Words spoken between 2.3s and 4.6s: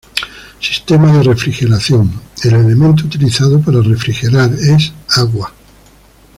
El elemento utilizado para refrigerar